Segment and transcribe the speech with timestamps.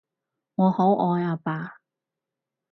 [0.55, 1.77] 我好愛阿爸